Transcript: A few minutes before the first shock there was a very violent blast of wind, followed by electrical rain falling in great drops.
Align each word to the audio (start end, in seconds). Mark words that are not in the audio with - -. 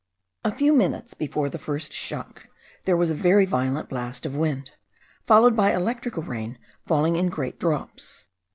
A 0.43 0.51
few 0.51 0.73
minutes 0.73 1.13
before 1.13 1.47
the 1.47 1.59
first 1.59 1.93
shock 1.93 2.47
there 2.85 2.97
was 2.97 3.11
a 3.11 3.13
very 3.13 3.45
violent 3.45 3.87
blast 3.87 4.25
of 4.25 4.33
wind, 4.35 4.71
followed 5.27 5.55
by 5.55 5.75
electrical 5.75 6.23
rain 6.23 6.57
falling 6.87 7.17
in 7.17 7.29
great 7.29 7.59
drops. 7.59 8.25